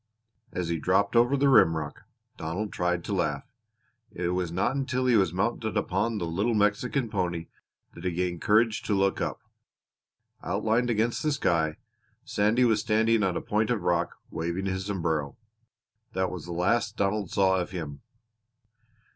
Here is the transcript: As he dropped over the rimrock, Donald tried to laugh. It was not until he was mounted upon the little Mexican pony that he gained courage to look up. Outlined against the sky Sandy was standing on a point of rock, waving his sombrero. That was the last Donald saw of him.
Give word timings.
As 0.51 0.69
he 0.69 0.79
dropped 0.79 1.15
over 1.15 1.37
the 1.37 1.47
rimrock, 1.47 2.05
Donald 2.35 2.73
tried 2.73 3.03
to 3.03 3.13
laugh. 3.13 3.45
It 4.11 4.29
was 4.29 4.51
not 4.51 4.75
until 4.75 5.05
he 5.05 5.15
was 5.15 5.31
mounted 5.31 5.77
upon 5.77 6.17
the 6.17 6.25
little 6.25 6.55
Mexican 6.55 7.07
pony 7.07 7.49
that 7.93 8.03
he 8.03 8.09
gained 8.09 8.41
courage 8.41 8.81
to 8.81 8.95
look 8.95 9.21
up. 9.21 9.41
Outlined 10.41 10.89
against 10.89 11.21
the 11.21 11.31
sky 11.31 11.77
Sandy 12.25 12.65
was 12.65 12.79
standing 12.79 13.21
on 13.21 13.37
a 13.37 13.41
point 13.41 13.69
of 13.69 13.83
rock, 13.83 14.15
waving 14.31 14.65
his 14.65 14.87
sombrero. 14.87 15.37
That 16.13 16.31
was 16.31 16.45
the 16.47 16.51
last 16.53 16.97
Donald 16.97 17.29
saw 17.29 17.57
of 17.59 17.69
him. 17.69 18.01